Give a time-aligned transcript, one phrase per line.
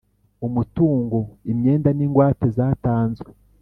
[0.47, 1.17] Umutungo
[1.51, 3.29] Imyenda N Ingwate Zatanzwe